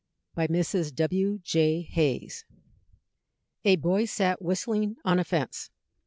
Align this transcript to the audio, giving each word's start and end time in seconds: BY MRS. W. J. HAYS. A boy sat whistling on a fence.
BY 0.33 0.47
MRS. 0.47 0.95
W. 0.95 1.37
J. 1.43 1.83
HAYS. 1.83 2.45
A 3.65 3.75
boy 3.75 4.05
sat 4.05 4.41
whistling 4.41 4.95
on 5.05 5.19
a 5.19 5.23
fence. 5.23 5.69